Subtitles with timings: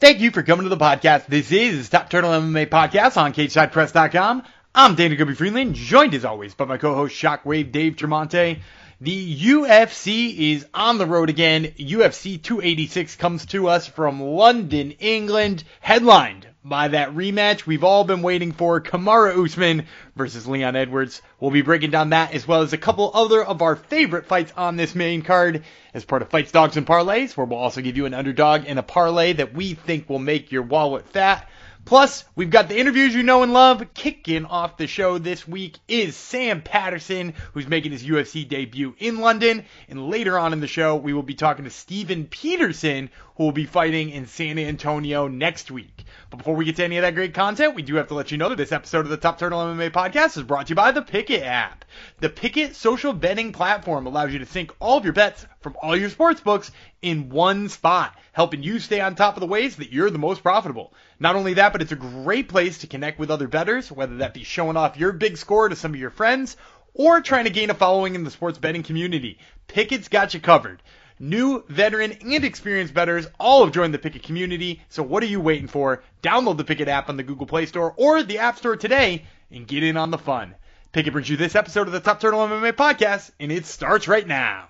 [0.00, 1.26] Thank you for coming to the podcast.
[1.26, 4.44] This is Top Turtle MMA Podcast on CageSidePress.com.
[4.72, 8.60] I'm Dana Gobi Freeland, joined as always by my co-host Shockwave Dave Tremonte.
[9.00, 11.64] The UFC is on the road again.
[11.80, 18.22] UFC 286 comes to us from London, England, headlined by that rematch we've all been
[18.22, 19.86] waiting for, Kamaru Usman
[20.16, 21.22] versus Leon Edwards.
[21.38, 24.52] We'll be breaking down that as well as a couple other of our favorite fights
[24.56, 25.62] on this main card
[25.94, 28.78] as part of Fights, Dogs, and Parlays, where we'll also give you an underdog and
[28.78, 31.48] a parlay that we think will make your wallet fat.
[31.84, 33.94] Plus, we've got the interviews you know and love.
[33.94, 39.20] Kicking off the show this week is Sam Patterson, who's making his UFC debut in
[39.20, 39.64] London.
[39.88, 43.52] And later on in the show, we will be talking to Steven Peterson, who will
[43.52, 45.97] be fighting in San Antonio next week.
[46.30, 48.30] But before we get to any of that great content, we do have to let
[48.30, 50.74] you know that this episode of the Top Turtle MMA podcast is brought to you
[50.74, 51.86] by the Pikkit app.
[52.20, 55.96] The Pikkit social betting platform allows you to sync all of your bets from all
[55.96, 59.90] your sports books in one spot, helping you stay on top of the ways that
[59.90, 60.92] you're the most profitable.
[61.18, 64.34] Not only that, but it's a great place to connect with other bettors, whether that
[64.34, 66.58] be showing off your big score to some of your friends
[66.92, 69.38] or trying to gain a following in the sports betting community.
[69.66, 70.82] Pikkit's got you covered.
[71.20, 75.40] New, veteran, and experienced bettors all have joined the Pikkit community, so what are you
[75.40, 76.02] waiting for?
[76.22, 79.66] Download the Pikkit app on the Google Play Store or the App Store today and
[79.66, 80.54] get in on the fun.
[80.92, 84.26] Pikkit brings you this episode of the Top Turtle MMA podcast, and it starts right
[84.26, 84.68] now.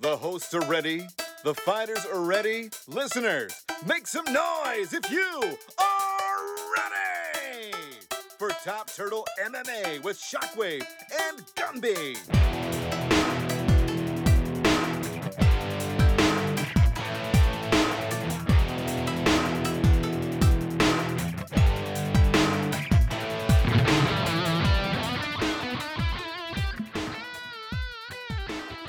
[0.00, 1.06] The hosts are ready.
[1.44, 2.70] The fighters are ready.
[2.88, 3.54] Listeners,
[3.86, 7.72] make some noise if you are ready
[8.36, 10.84] for Top Turtle MMA with Shockwave
[11.28, 12.81] and Gumby.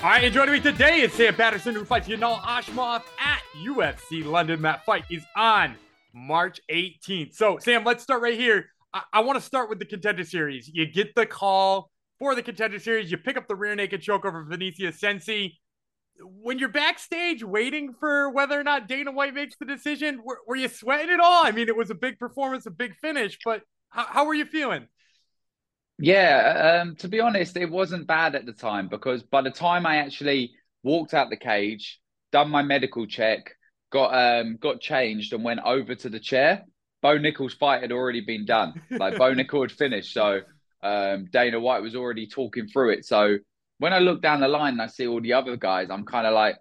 [0.04, 4.26] All right, and joining me today is Sam Patterson, who fights Yanal Ashmoff at UFC
[4.26, 4.62] London.
[4.62, 5.78] That fight is on
[6.14, 7.34] March 18th.
[7.34, 8.66] So, Sam, let's start right here.
[8.94, 10.68] I, I want to start with the contender series.
[10.68, 13.12] You get the call for the contender series.
[13.12, 15.58] You pick up the rear naked choke over Venetia Sensi.
[16.20, 20.58] When you're backstage waiting for whether or not Dana White makes the decision, were, were
[20.58, 21.46] you sweating at all?
[21.46, 24.44] I mean, it was a big performance, a big finish, but how, how were you
[24.44, 24.90] feeling?
[26.00, 29.86] Yeah, um, to be honest, it wasn't bad at the time because by the time
[29.86, 32.00] I actually walked out the cage,
[32.32, 33.56] done my medical check,
[33.92, 36.66] got um, got changed, and went over to the chair,
[37.04, 38.74] Bo Nickal's fight had already been done.
[38.98, 40.42] Like Bo Nickal had finished, so
[40.82, 43.06] um, Dana White was already talking through it.
[43.06, 43.38] So
[43.78, 46.26] when I look down the line and I see all the other guys, I'm kind
[46.26, 46.58] of like,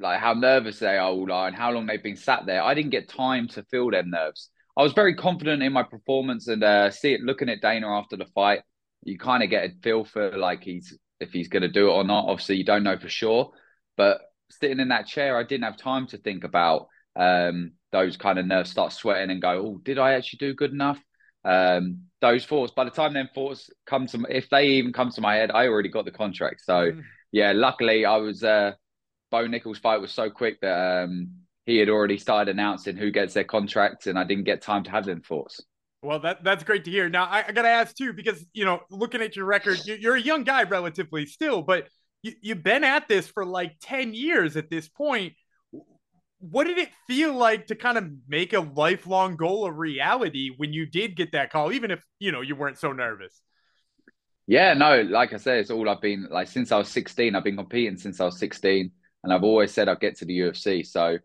[0.00, 2.62] like how nervous they all are and how long they've been sat there.
[2.62, 4.50] I didn't get time to feel their nerves.
[4.78, 8.16] I was very confident in my performance and uh, see it looking at Dana after
[8.16, 8.60] the fight.
[9.02, 11.92] You kind of get a feel for like he's if he's going to do it
[11.92, 12.26] or not.
[12.28, 13.50] Obviously, you don't know for sure,
[13.96, 18.38] but sitting in that chair, I didn't have time to think about um, those kind
[18.38, 18.70] of nerves.
[18.70, 21.00] Start sweating and go, "Oh, did I actually do good enough?"
[21.44, 22.72] Um, those thoughts.
[22.72, 25.66] By the time them thoughts come to, if they even come to my head, I
[25.66, 26.60] already got the contract.
[26.64, 27.02] So mm.
[27.32, 28.44] yeah, luckily I was.
[28.44, 28.72] Uh,
[29.30, 31.30] Bo Nickal's fight was so quick that um,
[31.68, 34.90] he had already started announcing who gets their contracts, and I didn't get time to
[34.90, 35.62] have them thoughts.
[36.00, 37.10] Well, that that's great to hear.
[37.10, 39.98] Now, I, I got to ask too, because you know, looking at your record, you're,
[39.98, 41.88] you're a young guy relatively still, but
[42.22, 45.34] you, you've been at this for like ten years at this point.
[46.38, 50.72] What did it feel like to kind of make a lifelong goal a reality when
[50.72, 53.42] you did get that call, even if you know you weren't so nervous?
[54.46, 57.34] Yeah, no, like I said, it's all I've been like since I was 16.
[57.34, 58.90] I've been competing since I was 16,
[59.22, 60.86] and I've always said I'd get to the UFC.
[60.86, 61.18] So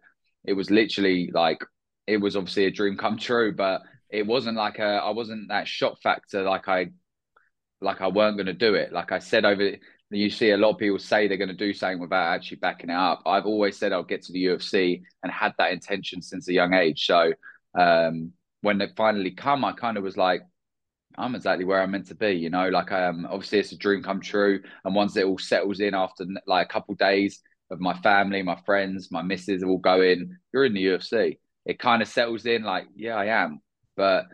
[0.45, 1.63] it was literally like
[2.07, 5.67] it was obviously a dream come true, but it wasn't like a I wasn't that
[5.67, 6.91] shock factor like I
[7.81, 8.91] like I weren't going to do it.
[8.91, 9.71] Like I said over
[10.09, 12.89] you see a lot of people say they're going to do something without actually backing
[12.89, 13.23] it up.
[13.25, 16.73] I've always said I'll get to the UFC and had that intention since a young
[16.73, 17.05] age.
[17.05, 17.33] So
[17.77, 18.31] um,
[18.61, 20.43] when it finally come, I kind of was like,
[21.17, 22.31] I'm exactly where I'm meant to be.
[22.31, 24.61] You know, like I um, obviously it's a dream come true.
[24.85, 27.39] And once it all settles in after like a couple days,
[27.73, 31.39] of my family, my friends, my missus all go in, you're in the UFC.
[31.65, 33.61] It kind of settles in like, yeah, I am.
[33.95, 34.25] But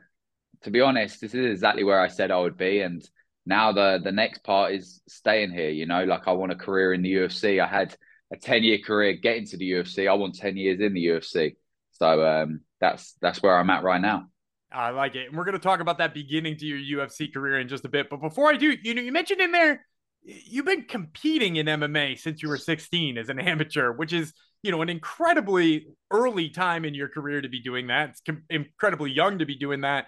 [0.63, 2.81] to be honest, this is exactly where I said I would be.
[2.81, 3.07] And
[3.45, 6.93] now the the next part is staying here, you know, like I want a career
[6.93, 7.63] in the UFC.
[7.63, 7.95] I had
[8.31, 10.07] a 10 year career getting to the UFC.
[10.07, 11.55] I want 10 years in the UFC.
[11.91, 14.27] So um, that's that's where I'm at right now.
[14.71, 15.27] I like it.
[15.27, 17.89] And we're going to talk about that beginning to your UFC career in just a
[17.89, 18.09] bit.
[18.09, 19.85] But before I do, you know, you mentioned in there
[20.29, 24.71] you've been competing in MMA since you were 16 as an amateur, which is, you
[24.71, 28.09] know, an incredibly early time in your career to be doing that.
[28.09, 30.07] It's com- incredibly young to be doing that.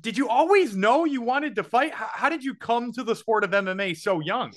[0.00, 1.94] Did you always know you wanted to fight?
[1.94, 4.52] How, how did you come to the sport of MMA so young?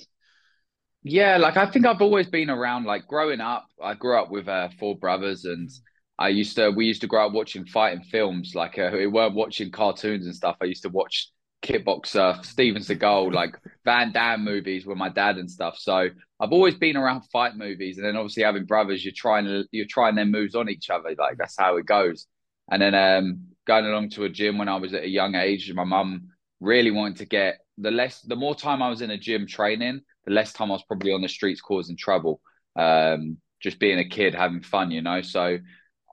[1.02, 2.84] Yeah, like I think I've always been around.
[2.84, 5.70] Like growing up, I grew up with uh, four brothers, and
[6.18, 8.54] I used to we used to grow up watching fighting films.
[8.56, 10.56] Like uh, we weren't watching cartoons and stuff.
[10.60, 11.30] I used to watch
[11.62, 15.78] kickboxer, Steven Seagal, like Van Damme movies with my dad and stuff.
[15.78, 16.08] So
[16.40, 19.86] I've always been around fight movies, and then obviously having brothers, you're trying to you're
[19.88, 21.14] trying their moves on each other.
[21.18, 22.26] Like that's how it goes.
[22.70, 25.72] And then um, going along to a gym when I was at a young age,
[25.72, 26.28] my mum
[26.60, 30.00] really wanted to get the less the more time I was in a gym training,
[30.24, 32.40] the less time I was probably on the streets causing trouble.
[32.74, 35.22] Um, just being a kid, having fun, you know.
[35.22, 35.58] So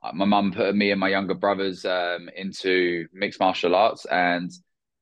[0.02, 4.50] uh, my mum put me and my younger brothers um, into mixed martial arts, and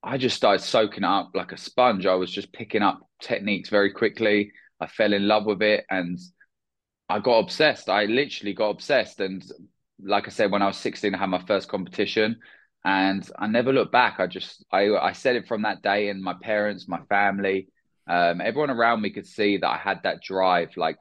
[0.05, 2.07] I just started soaking up like a sponge.
[2.07, 4.53] I was just picking up techniques very quickly.
[4.81, 6.19] I fell in love with it, and
[7.09, 7.89] I got obsessed.
[7.89, 9.45] I literally got obsessed, and
[10.03, 12.41] like I said, when I was 16, I had my first competition,
[12.85, 14.19] and I never looked back.
[14.19, 17.69] I just I I said it from that day, and my parents, my family,
[18.09, 20.77] um, everyone around me could see that I had that drive.
[20.77, 21.01] Like,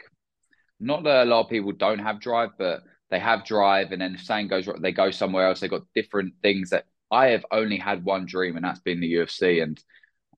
[0.79, 4.15] not that a lot of people don't have drive, but they have drive, and then
[4.15, 5.59] if something goes wrong, they go somewhere else.
[5.59, 9.13] They got different things that I have only had one dream, and that's been the
[9.13, 9.81] UFC and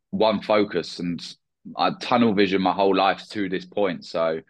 [0.09, 1.21] one focus, and
[1.77, 4.05] I tunnel vision my whole life to this point.
[4.05, 4.41] So,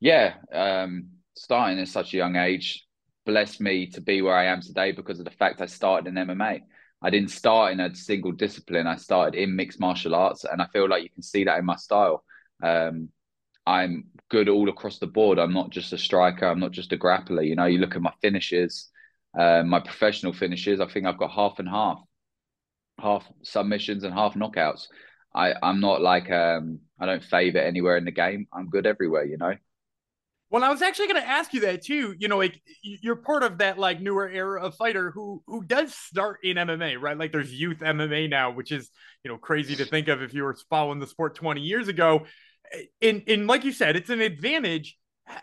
[0.00, 2.86] yeah, um, starting at such a young age
[3.26, 6.26] blessed me to be where I am today because of the fact I started in
[6.26, 6.62] MMA.
[7.02, 8.86] I didn't start in a single discipline.
[8.86, 11.64] I started in mixed martial arts, and I feel like you can see that in
[11.64, 12.24] my style.
[12.62, 13.08] Um,
[13.66, 15.38] I'm good all across the board.
[15.38, 16.46] I'm not just a striker.
[16.46, 17.46] I'm not just a grappler.
[17.46, 18.90] You know, you look at my finishes,
[19.38, 20.80] uh, my professional finishes.
[20.80, 22.00] I think I've got half and half,
[22.98, 24.86] half submissions and half knockouts.
[25.34, 28.46] I I'm not like um I don't favor anywhere in the game.
[28.52, 29.24] I'm good everywhere.
[29.24, 29.54] You know.
[30.50, 32.12] Well, I was actually going to ask you that too.
[32.18, 35.94] You know, like you're part of that like newer era of fighter who who does
[35.94, 37.16] start in MMA, right?
[37.16, 38.90] Like there's youth MMA now, which is
[39.22, 42.26] you know crazy to think of if you were following the sport 20 years ago.
[43.00, 44.96] In in like you said, it's an advantage.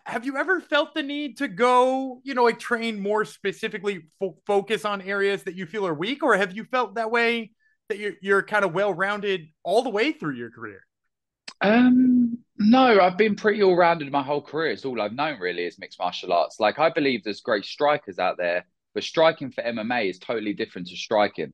[0.06, 4.38] Have you ever felt the need to go, you know, like train more specifically, fo-
[4.46, 7.52] focus on areas that you feel are weak, or have you felt that way
[7.90, 10.82] that you're you're kind of well rounded all the way through your career?
[11.62, 14.72] Um, no, I've been pretty all rounded my whole career.
[14.72, 16.60] It's all I've known really is mixed martial arts.
[16.60, 20.88] Like I believe there's great strikers out there, but striking for MMA is totally different
[20.88, 21.54] to striking.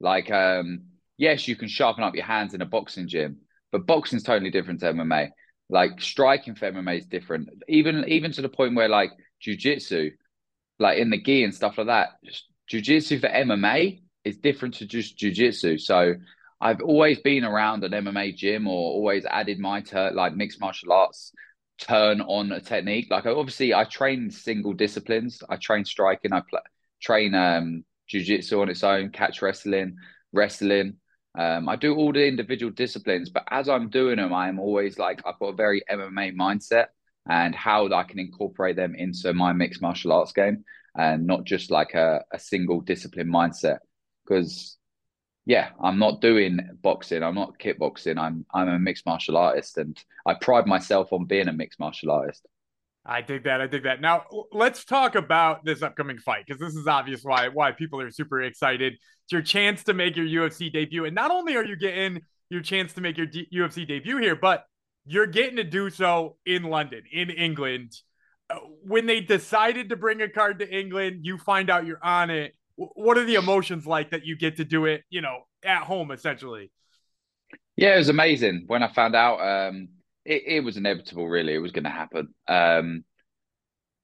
[0.00, 0.84] Like, um,
[1.16, 3.38] yes, you can sharpen up your hands in a boxing gym,
[3.72, 5.30] but boxing's totally different to MMA.
[5.68, 7.48] Like striking for MMA is different.
[7.68, 9.10] Even even to the point where like
[9.44, 10.12] jujitsu,
[10.78, 12.08] like in the gi and stuff like that,
[12.70, 15.80] jujitsu for MMA is different to just jujitsu.
[15.80, 16.14] So
[16.60, 20.92] I've always been around an MMA gym or always added my turn, like mixed martial
[20.92, 21.32] arts
[21.78, 23.08] turn on a technique.
[23.10, 25.42] Like obviously, I train single disciplines.
[25.48, 26.32] I train striking.
[26.32, 26.60] I play,
[27.00, 29.96] train um, jiu-jitsu on its own, catch wrestling,
[30.32, 30.96] wrestling.
[31.36, 35.20] Um, I do all the individual disciplines, but as I'm doing them, I'm always like
[35.26, 36.86] I've got a very MMA mindset
[37.28, 40.64] and how I can incorporate them into my mixed martial arts game,
[40.96, 43.78] and not just like a, a single discipline mindset.
[44.24, 44.78] Because
[45.44, 47.22] yeah, I'm not doing boxing.
[47.22, 48.18] I'm not kickboxing.
[48.18, 52.10] I'm I'm a mixed martial artist, and I pride myself on being a mixed martial
[52.10, 52.46] artist.
[53.08, 53.60] I dig that.
[53.60, 54.00] I dig that.
[54.00, 58.10] Now let's talk about this upcoming fight because this is obvious why why people are
[58.10, 58.94] super excited.
[58.94, 62.62] It's your chance to make your UFC debut, and not only are you getting your
[62.62, 64.64] chance to make your D- UFC debut here, but
[65.04, 67.92] you're getting to do so in London, in England.
[68.48, 72.30] Uh, when they decided to bring a card to England, you find out you're on
[72.30, 75.82] it what are the emotions like that you get to do it, you know, at
[75.82, 76.70] home essentially?
[77.76, 79.40] Yeah, it was amazing when I found out.
[79.40, 79.88] Um,
[80.26, 81.54] it, it was inevitable, really.
[81.54, 82.34] It was going to happen.
[82.48, 83.04] Um,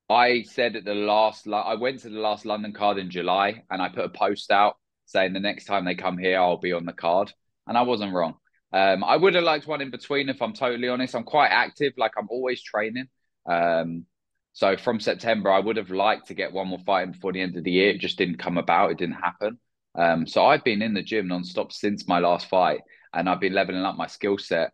[0.08, 3.80] I said at the last, I went to the last London card in July, and
[3.80, 4.76] I put a post out
[5.06, 7.32] saying the next time they come here, I'll be on the card,
[7.66, 8.34] and I wasn't wrong.
[8.72, 11.14] Um, I would have liked one in between, if I'm totally honest.
[11.14, 13.08] I'm quite active, like I'm always training.
[13.46, 14.06] Um,
[14.54, 17.56] so from September, I would have liked to get one more fight before the end
[17.56, 17.90] of the year.
[17.90, 18.90] It just didn't come about.
[18.90, 19.58] It didn't happen.
[19.94, 22.80] Um, so I've been in the gym nonstop since my last fight,
[23.12, 24.72] and I've been leveling up my skill set.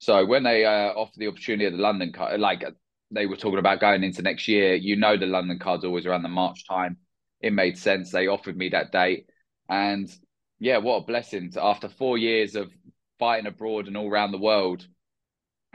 [0.00, 2.64] So when they uh, offered the opportunity of the London card, like
[3.10, 6.22] they were talking about going into next year, you know the London card's always around
[6.22, 6.96] the March time.
[7.40, 8.10] It made sense.
[8.10, 9.26] They offered me that date,
[9.68, 10.10] and
[10.58, 11.52] yeah, what a blessing!
[11.52, 12.70] To, after four years of
[13.18, 14.86] fighting abroad and all around the world,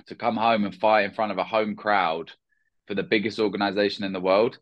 [0.08, 2.32] to come home and fight in front of a home crowd
[2.88, 4.60] for the biggest organization in the world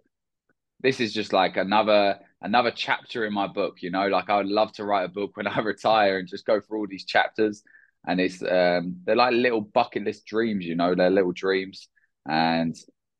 [0.84, 4.48] this is just like another another chapter in my book you know like i would
[4.48, 7.64] love to write a book when i retire and just go through all these chapters
[8.06, 11.88] and it's um they're like little bucket list dreams you know they're little dreams.
[12.28, 12.76] And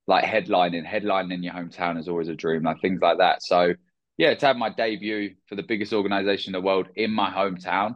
[0.08, 3.44] like headlining headlining in your hometown is always a dream like things like that.
[3.44, 3.74] So
[4.18, 7.96] yeah to have my debut for the biggest organization in the world in my hometown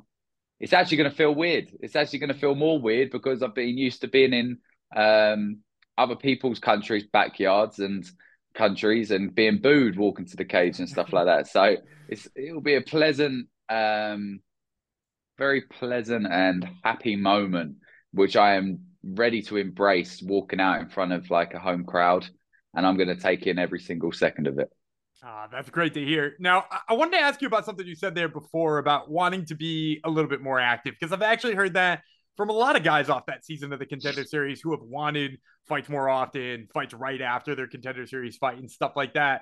[0.60, 1.70] it's actually going to feel weird.
[1.82, 4.58] It's actually going to feel more weird because i've been used to being in
[4.96, 5.60] um
[5.98, 8.06] other people's countries' backyards and
[8.54, 11.48] countries and being booed walking to the cage and stuff like that.
[11.48, 11.78] So
[12.08, 14.40] it's it'll be a pleasant, um,
[15.38, 17.78] very pleasant and happy moment,
[18.12, 22.28] which I am ready to embrace walking out in front of like a home crowd,
[22.76, 24.70] and I'm going to take in every single second of it.
[25.24, 26.36] Ah, that's great to hear.
[26.40, 29.56] Now, I wanted to ask you about something you said there before about wanting to
[29.56, 32.02] be a little bit more active because I've actually heard that
[32.36, 35.40] from a lot of guys off that season of the contender series who have wanted
[35.68, 39.42] fights more often, fights right after their contender series fight and stuff like that.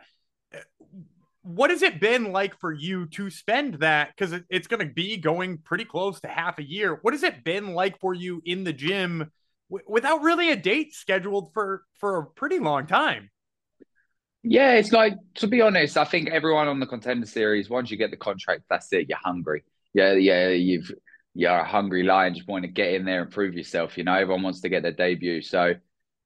[1.45, 4.09] What has it been like for you to spend that?
[4.15, 6.97] Because it's going to be going pretty close to half a year.
[7.03, 9.31] What has it been like for you in the gym
[9.69, 13.29] w- without really a date scheduled for for a pretty long time?
[14.41, 17.97] Yeah, it's like to be honest, I think everyone on the contender series, once you
[17.97, 19.07] get the contract, that's it.
[19.09, 19.63] You're hungry.
[19.93, 20.91] Yeah, yeah, you've
[21.35, 23.97] you're a hungry lion, just want to get in there and prove yourself.
[23.97, 25.41] You know, everyone wants to get their debut.
[25.41, 25.75] So,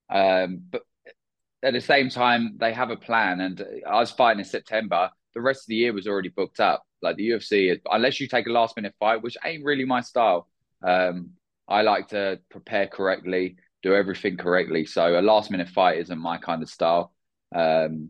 [0.10, 0.84] um, but
[1.64, 3.42] at the same time, they have a plan.
[3.42, 5.10] And I was fighting in September.
[5.34, 6.84] The rest of the year was already booked up.
[7.02, 10.48] Like the UFC, unless you take a last minute fight, which ain't really my style.
[10.86, 11.32] Um,
[11.68, 14.86] I like to prepare correctly, do everything correctly.
[14.86, 17.14] So a last minute fight isn't my kind of style.
[17.56, 18.10] Um,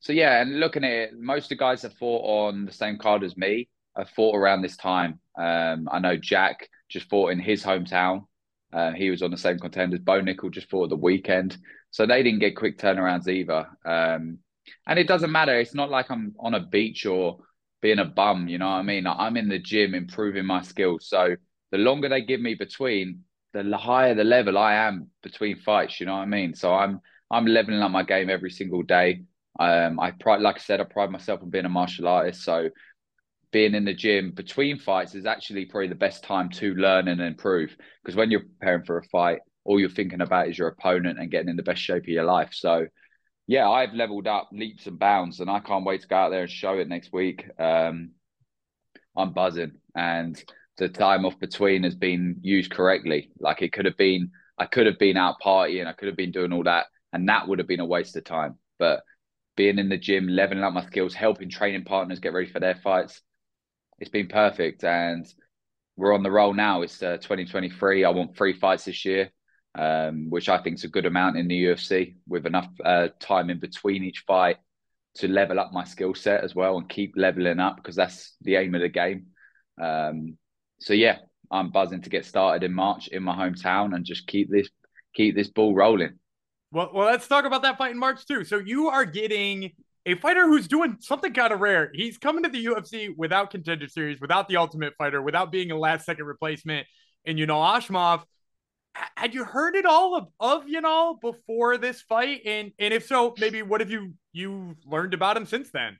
[0.00, 2.98] so yeah, and looking at it, most of the guys that fought on the same
[2.98, 5.20] card as me have fought around this time.
[5.38, 8.26] Um, I know Jack just fought in his hometown.
[8.72, 10.00] Uh, he was on the same contenders.
[10.00, 11.56] Bo Nickal just fought the weekend,
[11.90, 13.66] so they didn't get quick turnarounds either.
[13.84, 14.38] Um,
[14.86, 15.58] and it doesn't matter.
[15.58, 17.38] It's not like I'm on a beach or
[17.80, 18.48] being a bum.
[18.48, 19.06] You know what I mean?
[19.06, 21.06] I'm in the gym improving my skills.
[21.08, 21.36] So
[21.70, 26.00] the longer they give me between, the higher the level I am between fights.
[26.00, 26.54] You know what I mean?
[26.54, 29.22] So I'm I'm leveling up my game every single day.
[29.58, 32.42] Um, I pride, like I said, I pride myself on being a martial artist.
[32.42, 32.70] So
[33.50, 37.20] being in the gym between fights is actually probably the best time to learn and
[37.20, 37.76] improve.
[38.02, 41.30] Because when you're preparing for a fight, all you're thinking about is your opponent and
[41.30, 42.54] getting in the best shape of your life.
[42.54, 42.86] So,
[43.46, 46.40] yeah, I've leveled up leaps and bounds, and I can't wait to go out there
[46.40, 47.44] and show it next week.
[47.58, 48.12] Um,
[49.14, 50.42] I'm buzzing, and
[50.78, 53.30] the time off between has been used correctly.
[53.38, 56.32] Like it could have been, I could have been out partying, I could have been
[56.32, 58.54] doing all that, and that would have been a waste of time.
[58.78, 59.02] But
[59.54, 62.76] being in the gym, leveling up my skills, helping training partners get ready for their
[62.76, 63.20] fights,
[63.98, 65.26] it's been perfect, and
[65.96, 66.80] we're on the roll now.
[66.80, 68.06] It's uh, 2023.
[68.06, 69.30] I want three fights this year,
[69.78, 73.48] um, which I think is a good amount in the UFC with enough uh, time
[73.48, 74.56] in between each fight
[75.14, 78.56] to level up my skill set as well and keep leveling up because that's the
[78.56, 79.26] aim of the game.
[79.80, 80.36] Um,
[80.80, 81.18] so yeah,
[81.50, 84.68] I'm buzzing to get started in March in my hometown and just keep this
[85.14, 86.18] keep this ball rolling.
[86.72, 88.44] Well, well, let's talk about that fight in March too.
[88.44, 89.70] So you are getting
[90.06, 91.92] a fighter who's doing something kind of rare.
[91.94, 95.78] He's coming to the UFC without contender series, without the Ultimate Fighter, without being a
[95.78, 96.86] last second replacement.
[97.24, 98.24] And you know, Ashmov,
[98.92, 102.42] had you heard it all of, of know before this fight?
[102.44, 105.98] And and if so, maybe what have you you learned about him since then?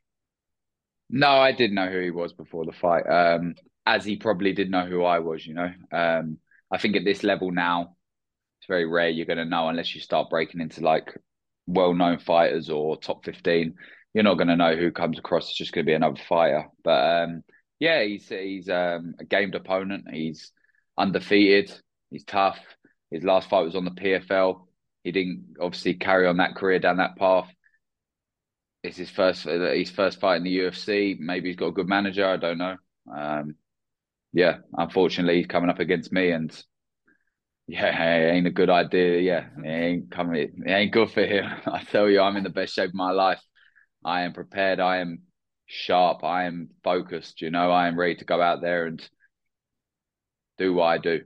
[1.10, 3.08] No, I didn't know who he was before the fight.
[3.08, 3.54] Um,
[3.86, 5.46] as he probably didn't know who I was.
[5.46, 6.38] You know, um,
[6.70, 7.96] I think at this level now,
[8.60, 11.16] it's very rare you're going to know unless you start breaking into like
[11.66, 13.74] well-known fighters or top 15
[14.14, 15.48] you're not going to know who comes across.
[15.48, 16.66] It's just going to be another fighter.
[16.82, 17.44] But um,
[17.78, 20.06] yeah, he's he's um, a gamed opponent.
[20.10, 20.50] He's
[20.96, 21.72] undefeated.
[22.10, 22.58] He's tough.
[23.10, 24.66] His last fight was on the PFL.
[25.02, 27.50] He didn't obviously carry on that career down that path.
[28.82, 31.16] It's his first his first fight in the UFC.
[31.18, 32.26] Maybe he's got a good manager.
[32.26, 32.76] I don't know.
[33.12, 33.54] Um,
[34.32, 36.52] yeah, unfortunately, he's coming up against me, and
[37.66, 39.20] yeah, it ain't a good idea.
[39.20, 40.36] Yeah, it ain't coming.
[40.36, 41.46] It ain't good for him.
[41.66, 43.40] I tell you, I'm in the best shape of my life.
[44.04, 44.80] I am prepared.
[44.80, 45.22] I am
[45.66, 46.24] sharp.
[46.24, 47.40] I am focused.
[47.40, 49.06] You know, I am ready to go out there and
[50.56, 51.22] do what I do.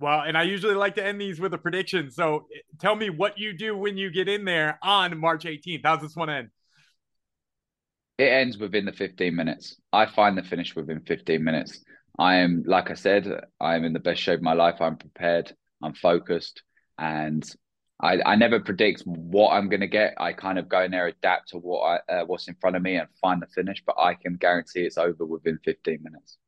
[0.00, 2.10] Well, and I usually like to end these with a prediction.
[2.10, 2.46] So
[2.80, 5.80] tell me what you do when you get in there on March 18th.
[5.84, 6.50] How's this one end?
[8.16, 9.76] It ends within the 15 minutes.
[9.92, 11.84] I find the finish within 15 minutes.
[12.18, 13.28] I am, like I said,
[13.60, 14.80] I am in the best shape of my life.
[14.80, 15.54] I'm prepared.
[15.82, 16.62] I'm focused.
[16.98, 17.44] And
[18.00, 20.14] I, I never predict what I'm going to get.
[20.18, 22.82] I kind of go in there, adapt to what I, uh, what's in front of
[22.82, 23.82] me, and find the finish.
[23.84, 26.38] But I can guarantee it's over within 15 minutes.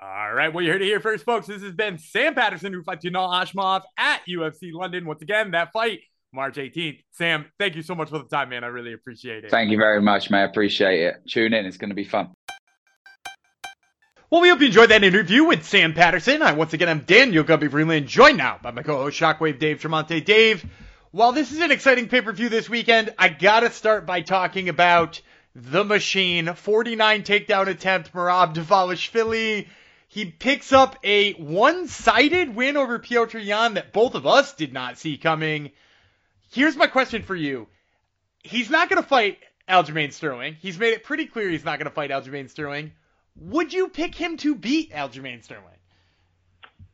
[0.00, 1.46] All right, well, you heard it here first, folks.
[1.46, 5.04] This has been Sam Patterson who fights Yanal Ashmov at UFC London.
[5.04, 6.00] Once again, that fight
[6.32, 7.00] March 18th.
[7.12, 8.64] Sam, thank you so much for the time, man.
[8.64, 9.50] I really appreciate it.
[9.50, 10.40] Thank you very much, man.
[10.40, 11.16] I appreciate it.
[11.28, 11.66] Tune in.
[11.66, 12.30] It's going to be fun.
[14.30, 16.40] Well, we hope you enjoyed that interview with Sam Patterson.
[16.40, 20.24] I once again am Daniel Gumby Freeland, joined now by my co-host Shockwave Dave Tremonte.
[20.24, 20.64] Dave,
[21.10, 24.70] while this is an exciting pay per view this weekend, I gotta start by talking
[24.70, 25.20] about
[25.54, 26.54] the machine.
[26.54, 29.68] 49 takedown attempt, Marab Merab Dvalishvili.
[30.12, 34.70] He picks up a one sided win over Petr Yan that both of us did
[34.70, 35.70] not see coming.
[36.50, 37.66] Here's my question for you.
[38.42, 40.58] he's not going to fight Aljamain Sterling.
[40.60, 42.92] He's made it pretty clear he's not going to fight Aljamain Sterling.
[43.40, 45.64] Would you pick him to beat Aljamain Sterling?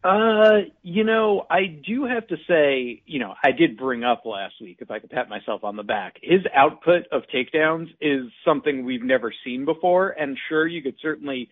[0.05, 4.55] Uh, you know, I do have to say, you know, I did bring up last
[4.61, 8.85] week, if I could pat myself on the back, his output of takedowns is something
[8.85, 10.11] we've never seen before.
[10.11, 11.49] And sure, you could certainly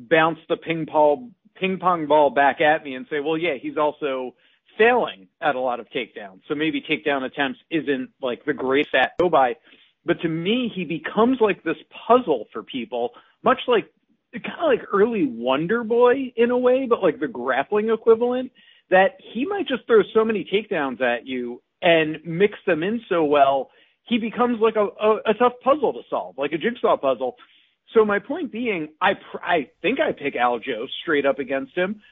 [0.00, 3.76] bounce the ping pong, ping pong ball back at me and say, well, yeah, he's
[3.76, 4.34] also
[4.76, 6.40] failing at a lot of takedowns.
[6.48, 9.56] So maybe takedown attempts isn't like the greatest at go by.
[10.04, 11.76] But to me, he becomes like this
[12.06, 13.10] puzzle for people,
[13.42, 13.90] much like
[14.32, 18.52] kind of like early Wonder Boy in a way, but like the grappling equivalent,
[18.90, 23.24] that he might just throw so many takedowns at you and mix them in so
[23.24, 23.70] well,
[24.04, 27.36] he becomes like a, a, a tough puzzle to solve, like a jigsaw puzzle.
[27.94, 32.02] So my point being, I I think I pick Aljo straight up against him,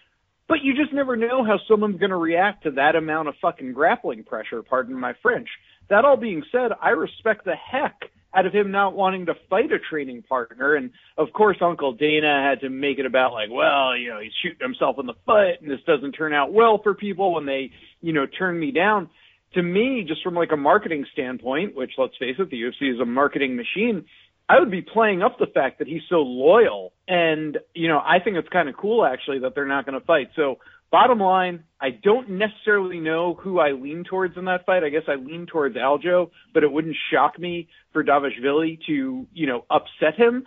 [0.48, 3.72] but you just never know how someone's going to react to that amount of fucking
[3.72, 4.62] grappling pressure.
[4.62, 5.48] Pardon my French.
[5.88, 9.72] That all being said, I respect the heck out of him not wanting to fight
[9.72, 10.74] a training partner.
[10.74, 14.32] And of course, Uncle Dana had to make it about like, well, you know, he's
[14.42, 17.70] shooting himself in the foot and this doesn't turn out well for people when they,
[18.00, 19.08] you know, turn me down.
[19.54, 23.00] To me, just from like a marketing standpoint, which let's face it, the UFC is
[23.00, 24.04] a marketing machine.
[24.48, 26.92] I would be playing up the fact that he's so loyal.
[27.08, 30.06] And, you know, I think it's kind of cool actually that they're not going to
[30.06, 30.30] fight.
[30.36, 30.58] So
[30.90, 34.84] Bottom line, I don't necessarily know who I lean towards in that fight.
[34.84, 39.46] I guess I lean towards Aljo, but it wouldn't shock me for Dvalishvili to, you
[39.46, 40.44] know, upset him.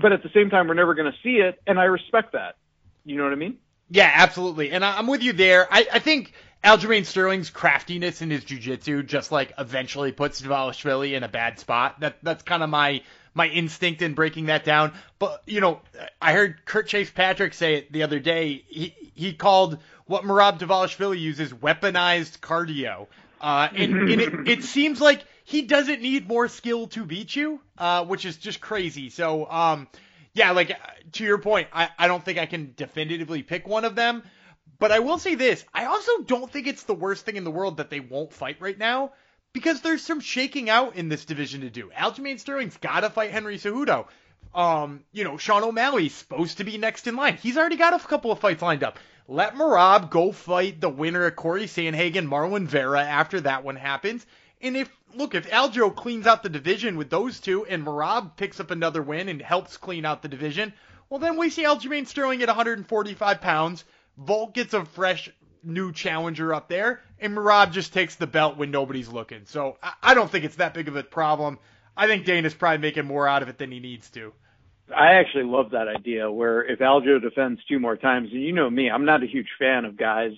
[0.00, 2.56] But at the same time, we're never going to see it, and I respect that.
[3.04, 3.58] You know what I mean?
[3.90, 4.70] Yeah, absolutely.
[4.70, 5.68] And I'm with you there.
[5.70, 6.32] I, I think
[6.64, 12.00] Aljamain Sterling's craftiness in his jiu-jitsu just like eventually puts Dvalishvili in a bad spot.
[12.00, 13.02] That that's kind of my
[13.36, 14.94] my instinct in breaking that down.
[15.18, 15.80] But you know,
[16.20, 18.64] I heard Kurt Chase Patrick say it the other day.
[18.66, 23.06] He he called what Merab Dvalishvili uses weaponized cardio.
[23.40, 27.60] Uh, and, and it, it seems like he doesn't need more skill to beat you,
[27.76, 29.10] uh, which is just crazy.
[29.10, 29.88] So, um,
[30.32, 30.72] yeah, like
[31.12, 34.22] to your point, I, I don't think I can definitively pick one of them.
[34.78, 37.50] But I will say this: I also don't think it's the worst thing in the
[37.50, 39.12] world that they won't fight right now
[39.56, 41.90] because there's some shaking out in this division to do.
[41.96, 44.06] Aljamain Sterling's got to fight Henry Cejudo.
[44.54, 47.38] Um, you know, Sean O'Malley's supposed to be next in line.
[47.38, 48.98] He's already got a couple of fights lined up.
[49.26, 54.26] Let Merab go fight the winner of Corey Sandhagen, Marlon Vera after that one happens.
[54.60, 58.60] And if look, if Aljo cleans out the division with those two, and Merab picks
[58.60, 60.74] up another win and helps clean out the division,
[61.08, 63.84] well then we see Aljamain Sterling at 145 pounds.
[64.18, 65.30] Volk gets a fresh
[65.66, 69.42] new challenger up there, and Merab just takes the belt when nobody's looking.
[69.44, 71.58] So I, I don't think it's that big of a problem.
[71.96, 74.32] I think Dana's probably making more out of it than he needs to.
[74.94, 78.70] I actually love that idea where if Aljo defends two more times, and you know
[78.70, 80.32] me, I'm not a huge fan of guys,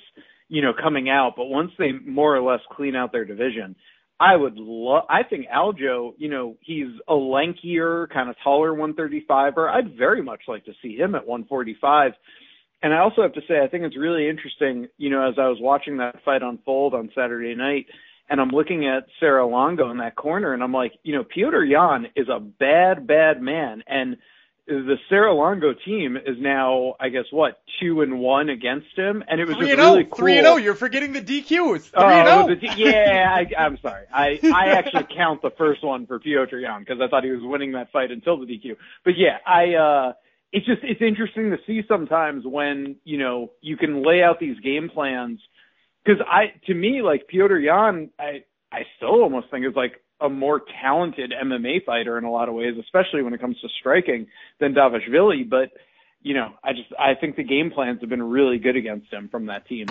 [0.48, 3.76] you know, coming out, but once they more or less clean out their division,
[4.20, 9.70] I would love, I think Aljo, you know, he's a lankier, kind of taller 135er.
[9.70, 12.12] I'd very much like to see him at 145
[12.82, 15.48] and I also have to say, I think it's really interesting, you know, as I
[15.48, 17.86] was watching that fight unfold on Saturday night,
[18.30, 21.68] and I'm looking at Serra Longo in that corner, and I'm like, you know, Petr
[21.68, 24.18] Yan is a bad, bad man, and
[24.66, 29.40] the Serra Longo team is now, I guess, what two and one against him, and
[29.40, 30.18] it was just really cool.
[30.18, 30.56] Three and zero.
[30.56, 31.76] You're forgetting the DQ.
[31.76, 32.70] It's three and zero.
[32.70, 34.04] Oh, yeah, I, I'm sorry.
[34.12, 37.40] I I actually count the first one for Petr Yan because I thought he was
[37.42, 38.76] winning that fight until the DQ.
[39.04, 39.74] But yeah, I.
[39.74, 40.12] uh
[40.52, 44.58] it's just it's interesting to see sometimes when you know you can lay out these
[44.60, 45.40] game plans
[46.04, 50.28] because I to me like Petr Yan I I still almost think is like a
[50.28, 54.26] more talented MMA fighter in a lot of ways, especially when it comes to striking
[54.58, 55.48] than Dvalishvili.
[55.48, 55.70] But
[56.22, 59.28] you know, I just I think the game plans have been really good against him
[59.28, 59.86] from that team.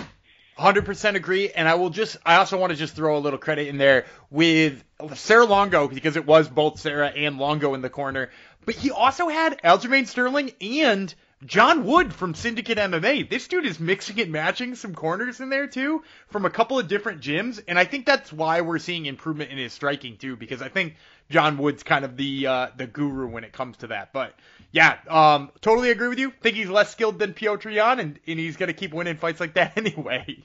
[0.58, 1.50] 100% agree.
[1.50, 4.06] And I will just, I also want to just throw a little credit in there
[4.28, 4.82] with
[5.14, 8.30] Serra Longo because it was both Serra and Longo in the corner.
[8.68, 11.14] But he also had Aljamain Sterling and
[11.46, 13.30] John Wood from Syndicate MMA.
[13.30, 16.86] This dude is mixing and matching some corners in there too from a couple of
[16.86, 20.60] different gyms, and I think that's why we're seeing improvement in his striking too, because
[20.60, 20.96] I think
[21.30, 24.12] John Wood's kind of the uh, the guru when it comes to that.
[24.12, 24.34] But
[24.70, 26.30] yeah, um, totally agree with you.
[26.42, 29.54] Think he's less skilled than Petr Yan, and, and he's gonna keep winning fights like
[29.54, 30.42] that anyway.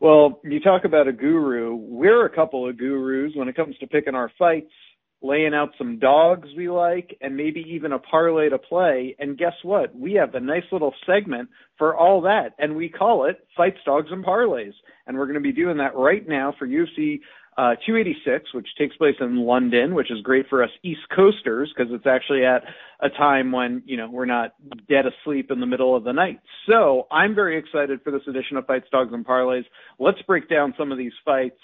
[0.00, 1.74] well, you talk about a guru.
[1.76, 4.74] We're a couple of gurus when it comes to picking our fights
[5.22, 9.16] laying out some dogs we like, and maybe even a parlay to play.
[9.18, 9.94] And guess what?
[9.94, 14.08] We have a nice little segment for all that, and we call it Fights, Dogs,
[14.10, 14.74] and Parlays.
[15.06, 17.20] And we're going to be doing that right now for UFC
[17.58, 21.92] uh, 286, which takes place in London, which is great for us East Coasters because
[21.92, 22.62] it's actually at
[23.00, 24.54] a time when, you know, we're not
[24.88, 26.40] dead asleep in the middle of the night.
[26.66, 29.64] So I'm very excited for this edition of Fights, Dogs, and Parlays.
[29.98, 31.58] Let's break down some of these fights.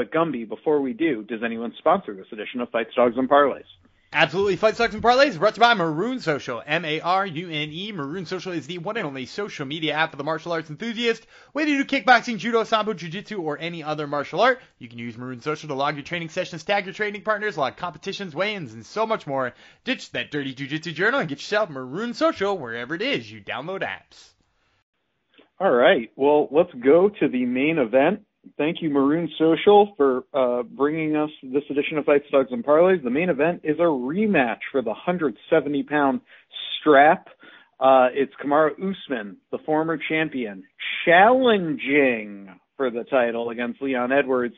[0.00, 3.66] But Gumby, before we do, does anyone sponsor this edition of Fights, Dogs, and Parlays?
[4.14, 4.56] Absolutely.
[4.56, 6.62] Fights Dogs and Parlays brought to you by Marune Social.
[6.66, 7.92] M-A-R-U-N-E.
[7.92, 11.26] Marune Social is the one and only social media app for the martial arts enthusiast.
[11.52, 15.18] Whether you do kickboxing, judo, sambo, jiu-jitsu, or any other martial art, you can use
[15.18, 18.86] Marune Social to log your training sessions, tag your training partners, log competitions, weigh-ins, and
[18.86, 19.52] so much more.
[19.84, 23.82] Ditch that dirty jiu-jitsu journal and get yourself Maroon Social wherever it is you download
[23.82, 24.30] apps.
[25.58, 26.10] All right.
[26.16, 28.22] Well, let's go to the main event
[28.56, 33.02] thank you, Marune Social, for uh, bringing us this edition of Fights, Dogs, and Parlays.
[33.02, 36.20] The main event is a rematch for the 170 pound
[36.80, 37.28] strap.
[37.78, 40.64] Uh, it's Kamaru Usman, the former champion,
[41.06, 44.54] challenging for the title against Leon Edwards.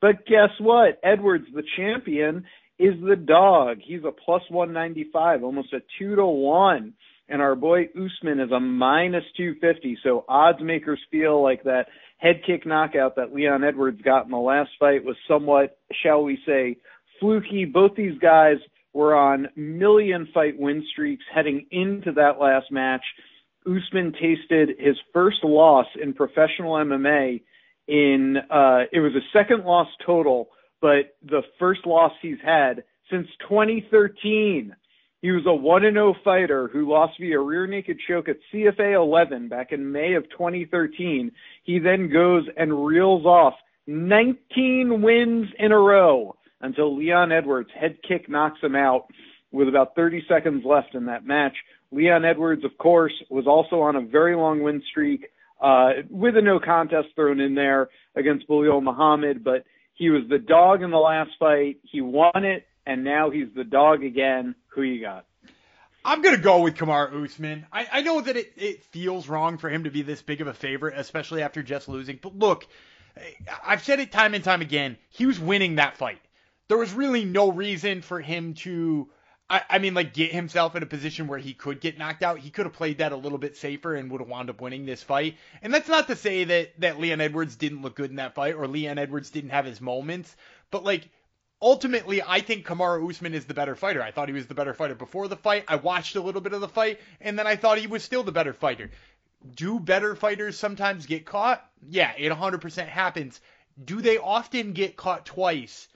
[0.00, 1.00] But guess what?
[1.02, 2.44] Edwards, the champion,
[2.78, 3.78] is the dog.
[3.84, 6.94] He's a plus 195, almost a two to one.
[7.28, 9.98] And our boy Usman is a minus 250.
[10.02, 11.86] So odds makers feel like that
[12.24, 16.38] head kick knockout that Leon Edwards got in the last fight was somewhat, shall we
[16.46, 16.78] say,
[17.20, 17.66] fluky.
[17.66, 18.56] Both these guys
[18.94, 23.02] were on million fight win streaks heading into that last match.
[23.66, 27.42] Usman tasted his first loss in professional MMA
[27.86, 30.48] in uh it was a second loss total,
[30.80, 34.74] but the first loss he's had since 2013.
[35.24, 39.48] He was a 1 0 fighter who lost via rear naked choke at CFA 11
[39.48, 41.32] back in May of 2013.
[41.62, 43.54] He then goes and reels off
[43.86, 49.06] 19 wins in a row until Leon Edwards head kick knocks him out
[49.50, 51.54] with about 30 seconds left in that match.
[51.90, 55.24] Leon Edwards, of course, was also on a very long win streak
[55.58, 60.38] uh, with a no contest thrown in there against Belal Muhammad, but he was the
[60.38, 61.78] dog in the last fight.
[61.82, 64.54] He won it and now he's the dog again.
[64.68, 65.26] Who you got?
[66.04, 67.66] I'm gonna go with Kamaru Usman.
[67.72, 70.46] I, I know that it, it feels wrong for him to be this big of
[70.46, 72.18] a favorite, especially after just losing.
[72.20, 72.66] But look,
[73.64, 74.98] I've said it time and time again.
[75.08, 76.20] He was winning that fight.
[76.68, 79.08] There was really no reason for him to.
[79.48, 82.38] I, I mean, like get himself in a position where he could get knocked out.
[82.38, 84.86] He could have played that a little bit safer and would have wound up winning
[84.86, 85.36] this fight.
[85.62, 88.54] And that's not to say that that Leon Edwards didn't look good in that fight
[88.54, 90.34] or Leon Edwards didn't have his moments.
[90.70, 91.08] But like
[91.64, 94.02] ultimately, I think Kamaru Usman is the better fighter.
[94.02, 95.64] I thought he was the better fighter before the fight.
[95.66, 98.22] I watched a little bit of the fight, and then I thought he was still
[98.22, 98.90] the better fighter.
[99.56, 101.66] Do better fighters sometimes get caught?
[101.88, 103.40] Yeah, it 100% happens.
[103.82, 105.88] Do they often get caught twice?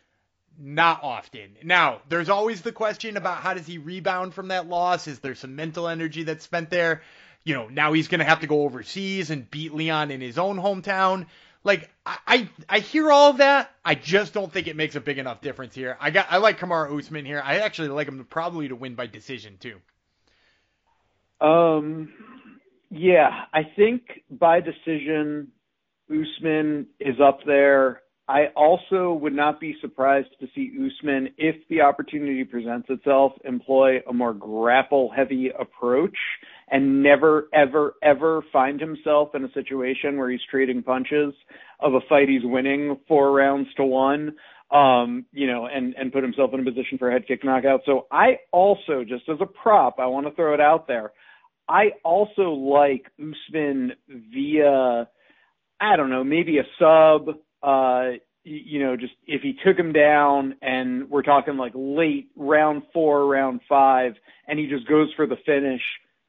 [0.58, 1.56] Not often.
[1.62, 5.06] Now, there's always the question about how does he rebound from that loss?
[5.06, 7.02] Is there some mental energy that's spent there?
[7.44, 10.38] You know, now he's going to have to go overseas and beat Leon in his
[10.38, 11.26] own hometown.
[11.64, 13.70] Like I, I hear all of that.
[13.84, 15.96] I just don't think it makes a big enough difference here.
[16.00, 17.42] I got I like Kamaru Usman here.
[17.44, 19.78] I actually like him probably to win by decision too.
[21.40, 22.12] Um,
[22.90, 25.48] yeah, I think by decision,
[26.10, 28.02] Usman is up there.
[28.28, 34.00] I also would not be surprised to see Usman, if the opportunity presents itself, employ
[34.06, 36.16] a more grapple heavy approach
[36.70, 41.34] and never, ever, ever find himself in a situation where he's trading punches
[41.80, 44.34] of a fight he's winning four rounds to one,
[44.70, 47.80] um, you know, and, and put himself in a position for a head kick knockout.
[47.86, 51.12] So I also, just as a prop, I want to throw it out there.
[51.68, 55.08] I also like Usman via,
[55.80, 60.54] I don't know, maybe a sub, uh, you know, just if he took him down
[60.62, 64.14] and we're talking like late round four, round five,
[64.46, 65.82] and he just goes for the finish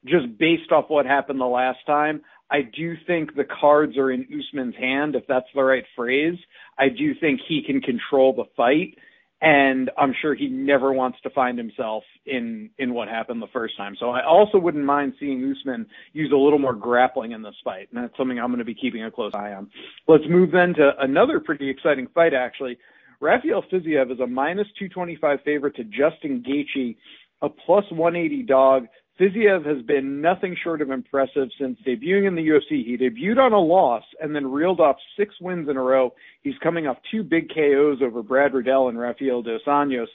[0.05, 4.25] just based off what happened the last time, I do think the cards are in
[4.25, 6.37] Usman's hand, if that's the right phrase.
[6.77, 8.97] I do think he can control the fight,
[9.41, 13.77] and I'm sure he never wants to find himself in in what happened the first
[13.77, 13.95] time.
[13.99, 17.89] So I also wouldn't mind seeing Usman use a little more grappling in this fight,
[17.93, 19.69] and that's something I'm going to be keeping a close eye on.
[20.07, 22.77] Let's move then to another pretty exciting fight, actually.
[23.21, 26.95] Rafael Fiziev is a minus 225 favorite to Justin Gaethje,
[27.41, 28.87] a plus 180 dog.
[29.19, 32.85] Fiziev has been nothing short of impressive since debuting in the UFC.
[32.85, 36.13] He debuted on a loss and then reeled off six wins in a row.
[36.41, 40.07] He's coming off two big KOs over Brad Riddell and Rafael Dos Anjos.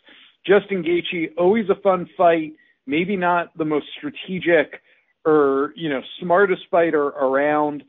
[0.47, 2.55] Justin Gaethje, always a fun fight,
[2.87, 4.81] maybe not the most strategic
[5.27, 7.83] or, you know, smartest fighter around.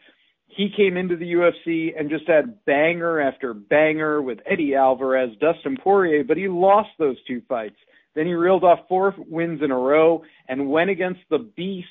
[0.48, 5.78] He came into the UFC and just had banger after banger with Eddie Alvarez, Dustin
[5.82, 7.76] Poirier, but he lost those two fights.
[8.16, 11.88] Then he reeled off four wins in a row and went against the beast,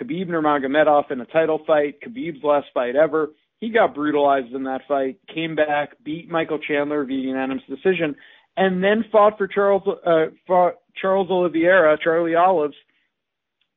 [0.00, 3.30] Khabib Nurmagomedov, in a title fight, Khabib's last fight ever.
[3.60, 8.16] He got brutalized in that fight, came back, beat Michael Chandler via unanimous decision,
[8.56, 12.74] and then fought for Charles uh, fought Charles Oliveira, Charlie Olives,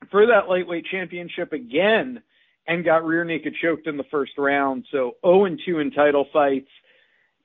[0.09, 2.21] for that lightweight championship again,
[2.65, 4.85] and got rear naked choked in the first round.
[4.91, 6.69] So 0 and 2 in title fights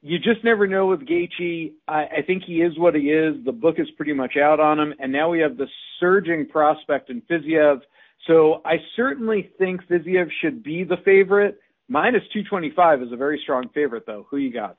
[0.03, 1.73] you just never know with Gaethje.
[1.87, 3.37] I, I think he is what he is.
[3.45, 5.67] The book is pretty much out on him, and now we have the
[5.99, 7.81] surging prospect in Fiziev.
[8.27, 11.59] So I certainly think Fiziev should be the favorite.
[11.89, 14.27] Minus 225 is a very strong favorite, though.
[14.31, 14.77] Who you got?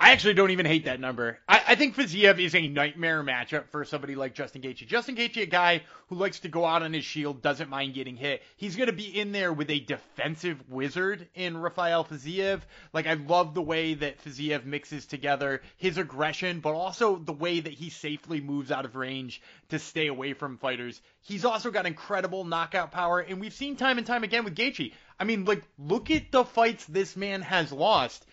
[0.00, 1.40] I actually don't even hate that number.
[1.48, 4.86] I, I think Fiziev is a nightmare matchup for somebody like Justin Gaethje.
[4.86, 8.16] Justin Gaethje, a guy who likes to go out on his shield, doesn't mind getting
[8.16, 8.42] hit.
[8.56, 12.60] He's going to be in there with a defensive wizard in Rafael Fiziev.
[12.92, 17.58] Like, I love the way that Fiziev mixes together his aggression, but also the way
[17.58, 21.00] that he safely moves out of range to stay away from fighters.
[21.22, 24.92] He's also got incredible knockout power, and we've seen time and time again with Gaethje.
[25.18, 28.24] I mean, like, look at the fights this man has lost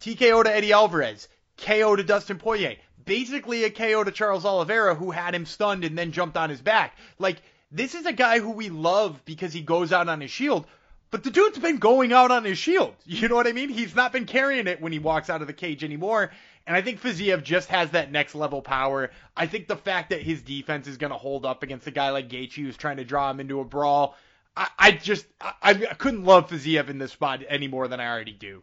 [0.00, 5.10] TKO to Eddie Alvarez, KO to Dustin Poirier, basically a KO to Charles Oliveira who
[5.10, 6.96] had him stunned and then jumped on his back.
[7.18, 10.66] Like, this is a guy who we love because he goes out on his shield,
[11.10, 12.94] but the dude's been going out on his shield.
[13.06, 13.70] You know what I mean?
[13.70, 16.30] He's not been carrying it when he walks out of the cage anymore.
[16.66, 19.10] And I think Fiziev just has that next level power.
[19.36, 22.10] I think the fact that his defense is going to hold up against a guy
[22.10, 24.16] like Gaethje who's trying to draw him into a brawl,
[24.56, 28.08] I, I just I, I couldn't love Fiziev in this spot any more than I
[28.08, 28.62] already do.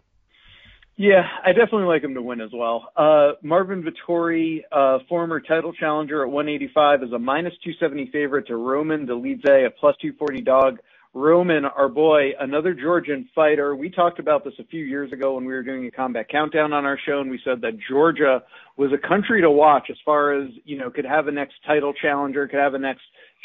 [0.98, 2.90] Yeah, I definitely like him to win as well.
[2.96, 8.56] Uh, Marvin Vettori, uh, former title challenger at 185, is a minus 270 favorite to
[8.56, 10.80] Roman Dolidze, a plus 240 dog.
[11.14, 13.74] Roman, our boy, another Georgian fighter.
[13.74, 16.74] We talked about this a few years ago when we were doing a combat countdown
[16.74, 18.44] on our show, and we said that Georgia
[18.76, 21.94] was a country to watch as far as, you know, could have a next title
[21.94, 23.04] challenger, could have a next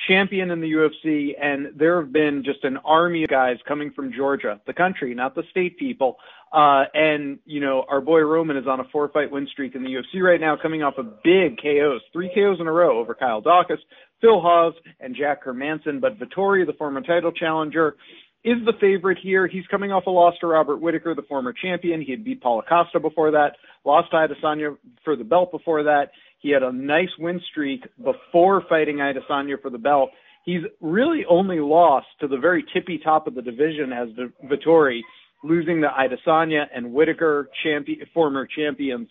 [0.09, 4.13] champion in the UFC, and there have been just an army of guys coming from
[4.13, 6.17] Georgia, the country, not the state people,
[6.53, 9.85] uh, and, you know, our boy Roman is on a four fight win streak in
[9.85, 13.15] the UFC right now, coming off of big KOs, three KOs in a row over
[13.15, 13.79] Kyle Daukaus,
[14.21, 16.01] Phil Hawes, and Jack Hermansson.
[16.01, 17.97] But Vettori, the former title challenger,
[18.43, 19.47] is the favorite here.
[19.47, 22.01] He's coming off a loss to Robert Whitaker, the former champion.
[22.01, 26.11] He had beat Paulo Costa before that, lost to Adesanya for the belt before that.
[26.41, 30.11] He had a nice win streak before fighting Adesanya for the belt.
[30.45, 34.09] He's really only lost to the very tippy top of the division as
[34.45, 35.01] Vettori,
[35.45, 39.09] losing to Adesanya and Whitaker, champion, former champions.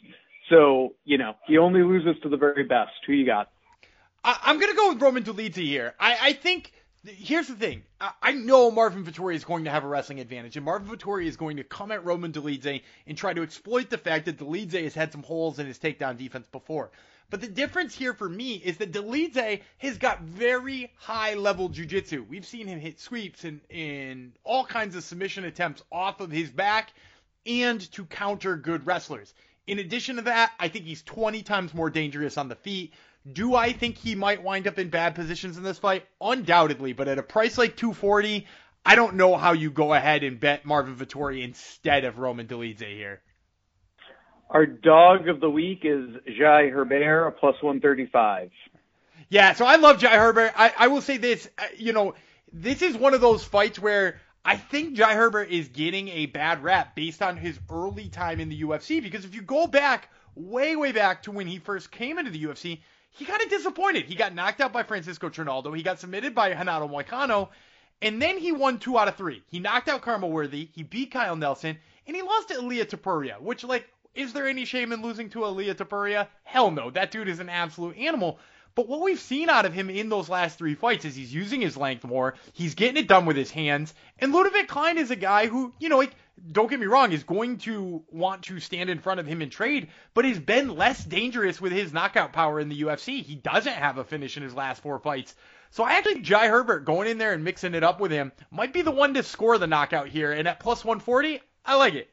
[0.50, 2.92] So, you know, he only loses to the very best.
[3.06, 3.52] Who you got?
[4.24, 5.94] I, am going to go with Roman Dolidze here.
[6.00, 6.74] I, I think
[7.06, 7.84] here's the thing.
[8.02, 11.26] I, I know Marvin Vettori is going to have a wrestling advantage, and Marvin Vettori
[11.26, 14.84] is going to come at Roman Dolidze and try to exploit the fact that Dolidze
[14.84, 16.89] has had some holes in his takedown defense before.
[17.30, 22.24] But the difference here for me is that Dolidze has got very high level jiu-jitsu.
[22.28, 26.50] We've seen him hit sweeps and, and all kinds of submission attempts off of his
[26.50, 26.92] back
[27.46, 29.34] and to counter good wrestlers.
[29.68, 32.94] In addition to that, I think he's 20 times more dangerous on the feet.
[33.32, 36.08] Do I think he might wind up in bad positions in this fight?
[36.20, 38.48] Undoubtedly, but at a price like 240,
[38.84, 42.88] I don't know how you go ahead and bet Marvin Vettori instead of Roman Dolidze
[42.88, 43.22] here.
[44.50, 48.50] Our dog of the week is Jai Herbert, a plus 135.
[49.30, 50.54] Yeah, so I love Jai Herbert.
[50.56, 52.16] I, I will say this, uh, you know,
[52.52, 56.64] this is one of those fights where I think Jai Herbert is getting a bad
[56.64, 60.76] rap based on his early time in the UFC because if you go back way,
[60.76, 62.80] way back to when he first came into the UFC,
[63.12, 64.06] he kind of disappointed.
[64.06, 65.74] He got knocked out by Francisco Trinaldo.
[65.74, 67.50] He got submitted by Renato Moicano.
[68.02, 69.44] And then he won two out of three.
[69.52, 70.70] He knocked out Khama Worthy.
[70.74, 71.78] He beat Kyle Nelson.
[72.08, 75.43] And he lost to Ilia Topuria, which, like, is there any shame in losing to
[75.43, 76.28] Ilia Topuria?
[76.43, 76.89] Hell no.
[76.89, 78.39] That dude is an absolute animal.
[78.76, 81.60] But what we've seen out of him in those last three fights is he's using
[81.60, 82.36] his length more.
[82.54, 83.93] He's getting it done with his hands.
[84.19, 86.15] And Ludovic Klein is a guy who, you know, like,
[86.52, 89.52] don't get me wrong, is going to want to stand in front of him and
[89.52, 93.22] trade, but has been less dangerous with his knockout power in the UFC.
[93.22, 95.36] He doesn't have a finish in his last four fights.
[95.72, 98.72] So I actually Jai Herbert going in there and mixing it up with him might
[98.72, 100.32] be the one to score the knockout here.
[100.32, 102.10] And at plus 140, I like it.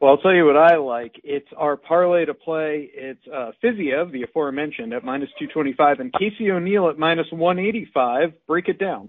[0.00, 1.14] Well, I'll tell you what I like.
[1.24, 2.90] It's our parlay to play.
[2.92, 8.32] It's uh, Fiziev, the aforementioned, at minus 225, and Casey O'Neill at minus 185.
[8.46, 9.08] Break it down.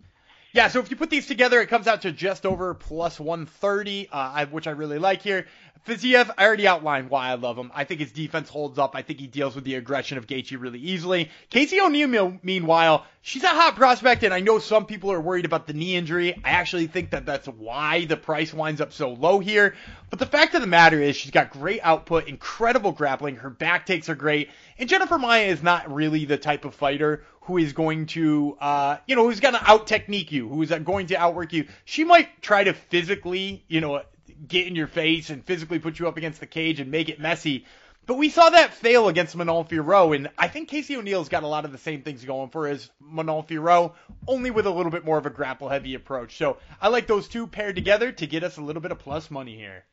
[0.53, 4.09] Yeah, so if you put these together, it comes out to just over plus 130,
[4.11, 5.45] uh, which I really like here.
[5.87, 7.71] Fiziev, I already outlined why I love him.
[7.73, 8.93] I think his defense holds up.
[8.93, 11.31] I think he deals with the aggression of Gaethje really easily.
[11.49, 15.65] Casey O'Neill, meanwhile, she's a hot prospect, and I know some people are worried about
[15.65, 16.33] the knee injury.
[16.43, 19.75] I actually think that that's why the price winds up so low here.
[20.09, 23.37] But the fact of the matter is, she's got great output, incredible grappling.
[23.37, 27.23] Her back takes are great, and Jennifer Maia is not really the type of fighter
[27.47, 31.07] who is going to, uh, you know, who's going to out technique you, who's going
[31.07, 31.65] to outwork you.
[31.85, 34.03] She might try to physically, you know,
[34.45, 37.21] get in your face and physically put you up against the cage and make it
[37.21, 37.65] messy.
[38.05, 41.47] But we saw that fail against Manon Fiorot, and I think Casey O'Neill's got a
[41.47, 43.93] lot of the same things going for as Manon Fiorot,
[44.27, 46.37] only with a little bit more of a grapple-heavy approach.
[46.37, 49.31] So I like those two paired together to get us a little bit of plus
[49.31, 49.85] money here.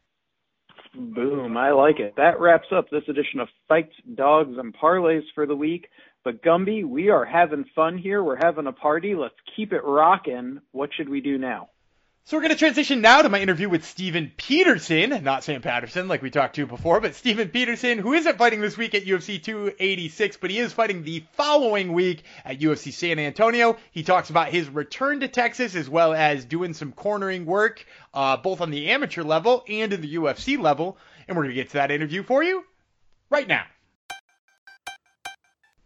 [0.94, 1.56] Boom.
[1.56, 2.14] I like it.
[2.16, 5.88] That wraps up this edition of Fights, Dogs, and Parlays for the week.
[6.24, 8.24] But Gumby, we are having fun here.
[8.24, 9.14] We're having a party.
[9.14, 10.62] Let's keep it rocking.
[10.72, 11.68] What should we do now?
[12.26, 16.08] So we're going to transition now to my interview with Steven Peterson, not Sam Patterson
[16.08, 19.42] like we talked to before, but Steven Peterson, who isn't fighting this week at UFC
[19.42, 23.76] 286, but he is fighting the following week at UFC San Antonio.
[23.90, 27.84] He talks about his return to Texas as well as doing some cornering work,
[28.14, 30.96] uh, both on the amateur level and in the UFC level.
[31.28, 32.64] And we're going to get to that interview for you
[33.28, 33.64] right now.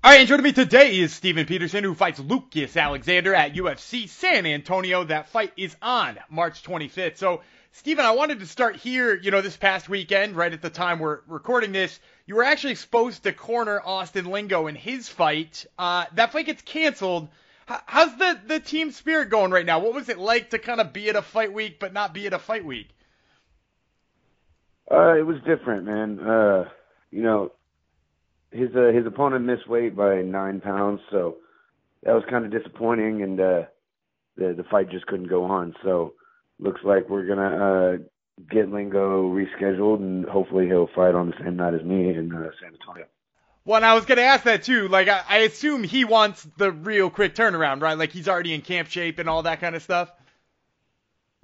[0.05, 4.09] All right, and joining me today is Steven Peterson, who fights Lucas Alexander at UFC
[4.09, 5.03] San Antonio.
[5.03, 7.17] That fight is on March 25th.
[7.17, 7.41] So,
[7.73, 9.17] Steven, I wanted to start here.
[9.17, 12.77] You know, this past weekend, right at the time we're recording this, you were actually
[12.77, 15.67] supposed to corner Austin Lingo in his fight.
[15.77, 17.29] Uh, that fight gets canceled.
[17.67, 19.81] How's the, the team spirit going right now?
[19.81, 22.29] What was it like to kind of be at a fight week but not be
[22.29, 22.89] at a fight week?
[24.89, 26.21] Uh, it was different, man.
[26.21, 26.69] Uh,
[27.11, 27.51] you know,
[28.51, 31.37] his uh, his opponent missed weight by nine pounds, so
[32.03, 33.63] that was kind of disappointing, and uh,
[34.37, 35.75] the the fight just couldn't go on.
[35.83, 36.15] So
[36.59, 37.97] looks like we're gonna uh,
[38.51, 42.51] get Lingo rescheduled, and hopefully he'll fight on the same night as me in uh,
[42.61, 43.07] San Antonio.
[43.65, 44.89] Well, and I was gonna ask that too.
[44.89, 47.99] Like, I, I assume he wants the real quick turnaround, right?
[47.99, 50.11] Like he's already in camp shape and all that kind of stuff.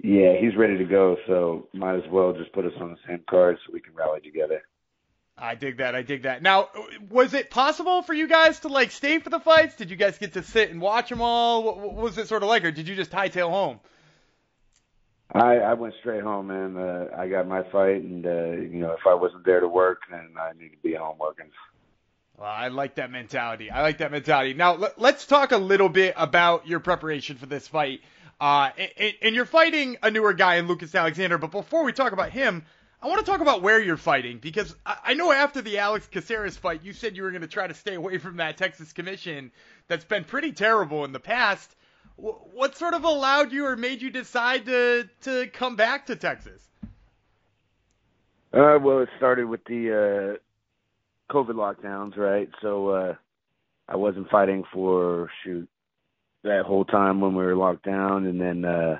[0.01, 3.21] Yeah, he's ready to go, so might as well just put us on the same
[3.29, 4.61] card so we can rally together.
[5.37, 5.95] I dig that.
[5.95, 6.41] I dig that.
[6.41, 6.69] Now,
[7.09, 9.75] was it possible for you guys to like stay for the fights?
[9.75, 11.63] Did you guys get to sit and watch them all?
[11.63, 13.79] What, was it sort of like, or did you just hightail home?
[15.33, 16.77] I I went straight home, man.
[16.77, 20.03] Uh, I got my fight, and uh, you know, if I wasn't there to work,
[20.09, 21.47] then I need to be home working.
[22.37, 23.71] Well, I like that mentality.
[23.71, 24.53] I like that mentality.
[24.53, 28.01] Now, let, us talk a little bit about your preparation for this fight.
[28.41, 32.11] Uh, and, and you're fighting a newer guy in Lucas Alexander, but before we talk
[32.11, 32.65] about him,
[33.01, 36.07] I want to talk about where you're fighting because I, I know after the Alex
[36.07, 38.93] Caceres fight, you said you were going to try to stay away from that Texas
[38.93, 39.51] commission
[39.87, 41.75] that's been pretty terrible in the past.
[42.17, 46.15] W- what sort of allowed you or made you decide to to come back to
[46.15, 46.67] Texas?
[48.53, 50.39] Uh, well, it started with the
[51.29, 52.49] uh, COVID lockdowns, right?
[52.61, 53.15] So uh,
[53.89, 55.67] I wasn't fighting for shoot
[56.43, 58.99] that whole time when we were locked down, and then uh,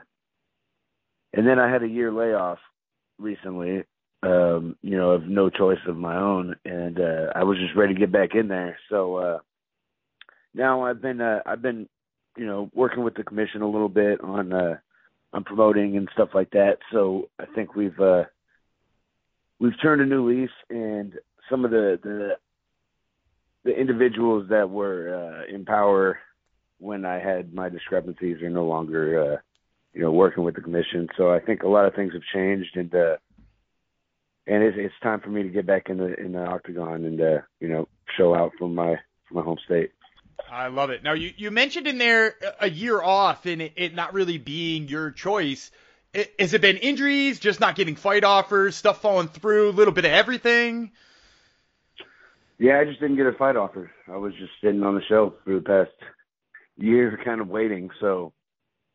[1.33, 2.59] and then I had a year layoff
[3.19, 3.83] recently,
[4.23, 7.93] um, you know, of no choice of my own, and uh, I was just ready
[7.93, 8.77] to get back in there.
[8.89, 9.39] So uh,
[10.53, 11.87] now I've been uh, I've been,
[12.37, 14.77] you know, working with the commission a little bit on uh,
[15.33, 16.77] on promoting and stuff like that.
[16.91, 18.23] So I think we've uh,
[19.59, 21.13] we've turned a new leaf, and
[21.49, 22.37] some of the the
[23.63, 26.19] the individuals that were uh, in power
[26.79, 29.37] when I had my discrepancies are no longer uh,
[29.95, 31.07] you know working with the commission.
[31.17, 33.15] So I think a lot of things have changed, and uh,
[34.45, 37.19] and it's, it's time for me to get back in the in the octagon and
[37.19, 39.91] uh, you know show out from my from my home state.
[40.51, 41.01] I love it.
[41.01, 44.89] Now you you mentioned in there a year off and it, it not really being
[44.89, 45.71] your choice.
[46.13, 49.93] It, has it been injuries, just not getting fight offers, stuff falling through, a little
[49.93, 50.91] bit of everything?
[52.57, 53.91] Yeah, I just didn't get a fight offer.
[54.07, 55.91] I was just sitting on the shelf for the past
[56.77, 57.89] year, kind of waiting.
[57.99, 58.31] So,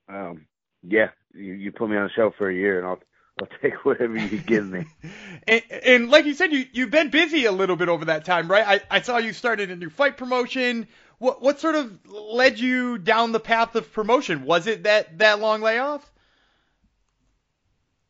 [0.09, 0.47] um,
[0.83, 3.01] yeah, you, you put me on the shelf for a year, and I'll
[3.41, 4.87] I'll take whatever you give me.
[5.49, 8.51] and, and, like you said, you you've been busy a little bit over that time,
[8.51, 8.83] right?
[8.91, 10.89] I, I saw you started a new fight promotion.
[11.19, 14.45] What what sort of led you down the path of promotion?
[14.45, 16.11] Was it that that long layoff?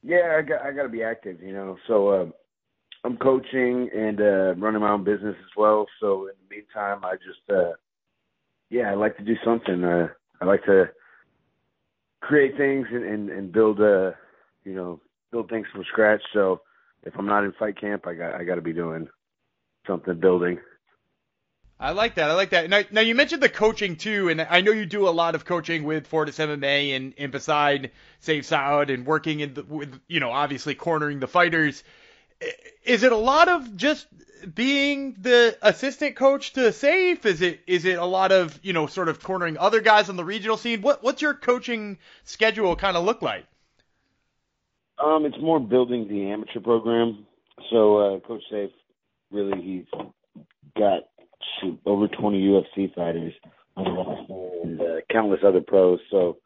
[0.03, 1.77] Yeah, I got I got to be active, you know.
[1.87, 2.27] So uh,
[3.05, 5.87] I'm coaching and uh, running my own business as well.
[6.01, 7.73] So in the meantime, I just uh,
[8.71, 9.85] yeah, I like to do something.
[9.85, 10.09] Uh,
[10.41, 10.91] I like to
[12.21, 14.13] create things and and, and build uh
[14.65, 15.01] you know
[15.33, 16.23] build things from scratch.
[16.33, 16.61] So
[17.05, 19.09] if I'm not in fight camp, I got I got to be doing
[19.87, 20.59] something building.
[21.81, 22.31] I like that.
[22.31, 22.69] I like that.
[22.69, 25.47] Now, now you mentioned the coaching too, and I know you do a lot of
[25.47, 30.21] coaching with Fortis MMA and, and beside Sayif Saud and working in the, with you
[30.21, 31.83] know obviously cornering the fighters.
[32.85, 34.07] Is it a lot of just
[34.41, 37.25] being the assistant coach to Sayif?
[37.25, 40.17] Is it is it a lot of you know sort of cornering other guys on
[40.17, 40.83] the regional scene?
[40.83, 43.47] What what's your coaching schedule kind of look like?
[45.03, 47.27] Um, it's more building the amateur program.
[47.71, 48.71] So uh, Coach Sayif,
[49.31, 49.87] really, he's
[50.77, 51.05] got
[51.61, 53.33] shoot, over 20 UFC fighters
[53.77, 56.01] and uh, countless other pros.
[56.11, 56.39] So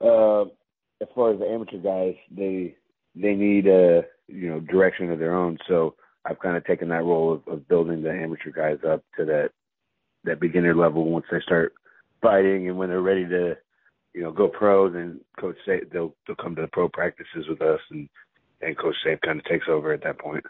[0.00, 0.42] uh,
[1.02, 2.76] as far as the amateur guys, they
[3.14, 5.58] they need a uh, you know direction of their own.
[5.68, 5.94] So
[6.24, 9.50] I've kind of taken that role of, of building the amateur guys up to that
[10.24, 11.74] that beginner level once they start
[12.22, 13.56] fighting and when they're ready to
[14.14, 17.60] you know, go pro, then coach say they'll they'll come to the pro practices with
[17.60, 18.08] us and
[18.62, 20.44] and Coach Sayif kind of takes over at that point.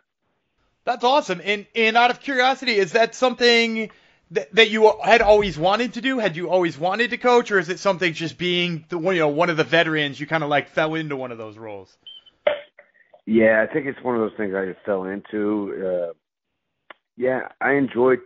[0.85, 1.41] That's awesome.
[1.43, 3.91] And and out of curiosity, is that something
[4.31, 6.19] that, that you had always wanted to do?
[6.19, 9.29] Had you always wanted to coach, or is it something just being the you know
[9.29, 11.97] one of the veterans you kind of like fell into one of those roles?
[13.27, 15.73] Yeah, I think it's one of those things I just fell into.
[15.75, 16.13] Uh,
[17.17, 18.17] yeah, I enjoy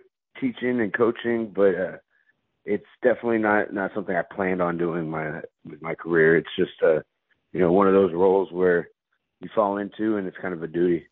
[0.40, 1.96] teaching and coaching, but uh,
[2.64, 6.36] it's definitely not not something I planned on doing my with my career.
[6.36, 7.00] It's just uh,
[7.52, 8.88] you know one of those roles where
[9.40, 11.06] you fall into, and it's kind of a duty.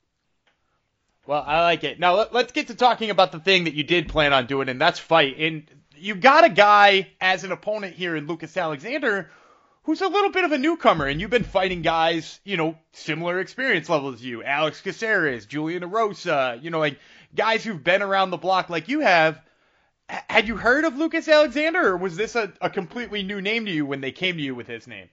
[1.27, 1.99] Well, I like it.
[1.99, 4.69] Now let, us get to talking about the thing that you did plan on doing,
[4.69, 5.37] and that's fight.
[5.39, 9.31] And you got a guy as an opponent here in Lucas Alexander,
[9.87, 13.39] who's a little bit of a newcomer, and you've been fighting guys, you know, similar
[13.39, 16.99] experience levels as you, Alex Caceres, Julian Erosa, you know, like
[17.35, 19.41] guys who've been around the block like you have.
[20.11, 23.65] H- had you heard of Lucas Alexander, or was this a, a completely new name
[23.67, 25.09] to you when they came to you with his name?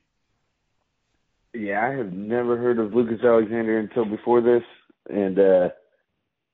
[1.53, 4.63] Yeah, I have never heard of Lucas Alexander until before this,
[5.07, 5.69] and uh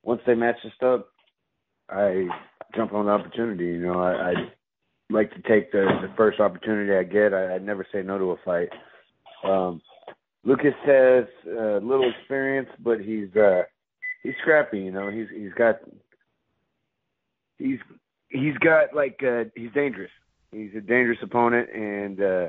[0.03, 1.07] once they matched us up,
[1.89, 2.28] I
[2.76, 3.65] jumped on the opportunity.
[3.65, 4.34] You know, I, I
[5.10, 7.34] like to take the the first opportunity I get.
[7.34, 8.70] I, I never say no to a fight.
[9.43, 9.82] Um,
[10.43, 13.64] Lucas has uh, little experience, but he's uh,
[14.24, 14.80] he's scrappy.
[14.80, 15.80] You know, he's he's got
[17.57, 17.80] he's
[18.30, 20.12] he's got like uh, he's dangerous.
[20.51, 22.45] He's a dangerous opponent, and uh,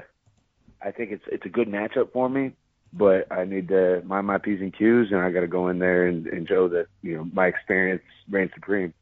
[0.83, 2.53] I think it's it's a good matchup for me
[2.93, 5.79] but I need to mind my P's and Q's, and I got to go in
[5.79, 8.93] there and, and show that you know my experience reigns supreme.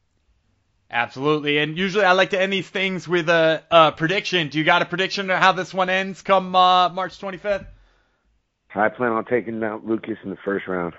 [0.91, 4.49] Absolutely, and usually I like to end these things with a, a prediction.
[4.49, 7.67] Do you got a prediction of how this one ends come uh, March 25th?
[8.75, 10.95] I plan on taking out Lucas in the first round.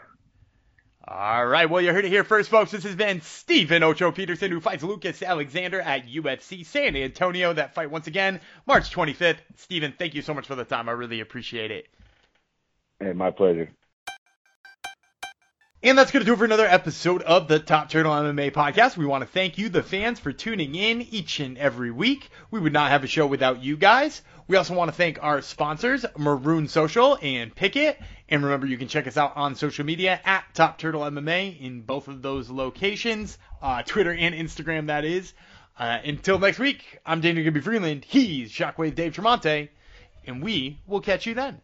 [1.07, 2.69] All right, well, you heard it here first, folks.
[2.69, 7.51] This has been Steven Ocho Peterson, who fights Lucas Alexander at UFC San Antonio.
[7.51, 9.39] That fight, once again, March 25th.
[9.55, 10.87] Steven, thank you so much for the time.
[10.87, 11.87] I really appreciate it.
[12.99, 13.71] Hey, my pleasure.
[15.81, 18.97] And that's going to do it for another episode of the Top Turtle MMA podcast.
[18.97, 22.29] We want to thank you, the fans, for tuning in each and every week.
[22.51, 24.21] We would not have a show without you guys.
[24.49, 27.95] We also want to thank our sponsors, Marune Social and Pikkit.
[28.27, 31.79] And remember, you can check us out on social media at Top Turtle MMA in
[31.83, 35.33] both of those locations, uh, Twitter and Instagram, that is.
[35.79, 38.03] Uh, until next week, I'm Daniel Gibby Freeland.
[38.03, 39.69] He's Shockwave Dave Tremonte,
[40.27, 41.57] and we will catch you then.